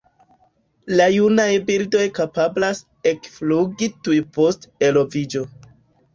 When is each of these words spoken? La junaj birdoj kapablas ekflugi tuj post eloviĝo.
La 0.99 1.05
junaj 1.15 1.45
birdoj 1.67 2.05
kapablas 2.21 2.81
ekflugi 3.13 3.93
tuj 4.09 4.19
post 4.41 4.69
eloviĝo. 4.91 5.47